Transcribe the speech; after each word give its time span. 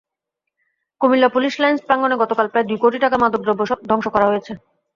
Comilla 1.01 1.29
police 1.35 1.53
lines 1.61 1.81
প্রাঙ্গণে 1.87 2.15
গতকাল 2.21 2.45
প্রায় 2.51 2.67
দুই 2.69 2.77
কোটি 2.83 2.97
টাকার 3.03 3.21
মাদকদ্রব্য 3.23 3.61
ধ্বংস 3.89 4.05
করা 4.13 4.29
হয়েছে। 4.31 4.51